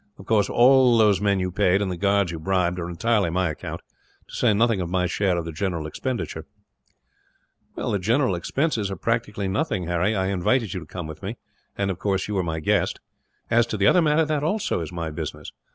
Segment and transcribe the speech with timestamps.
[0.17, 3.51] Of course, all those men you paid, and the guards you bribed, are entirely my
[3.51, 3.81] account;
[4.29, 6.47] to say nothing of my share of the general expenditure."
[7.75, 10.15] "The general expenses are practically nothing, Harry.
[10.15, 11.37] I invited you to come with me
[11.77, 12.99] and, of course, you were my guest.
[13.51, 15.51] As to the other matter, that also is my business.